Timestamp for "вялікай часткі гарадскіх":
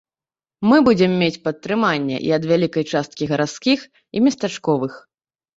2.53-3.79